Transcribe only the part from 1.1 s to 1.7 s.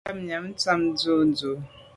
ndù.